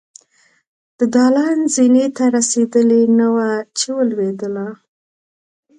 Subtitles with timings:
[0.99, 4.67] د دالان زينې ته رسېدلې نه وه چې ولوېدله.